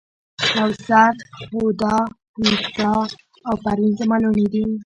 [0.51, 1.13] کوثر،
[1.49, 1.97] هُدا،
[2.41, 2.95] ویدا
[3.47, 4.63] او پروین زما لوڼې دي.